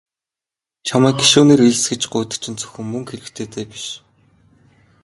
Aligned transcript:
Чамайг 0.87 1.15
гишүүнээр 1.21 1.61
элс 1.69 1.83
гэж 1.91 2.01
гуйдаг 2.11 2.39
чинь 2.43 2.59
зөвхөн 2.59 2.85
мөнгө 2.89 3.09
хэрэгтэйдээ 3.11 3.65
биш. 3.71 3.85